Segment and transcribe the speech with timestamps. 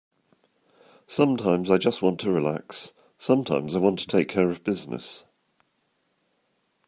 [1.05, 5.25] Sometimes I just want to relax, sometimes I want to take care of business.